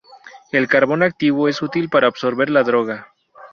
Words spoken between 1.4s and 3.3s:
es útil para absorber la droga.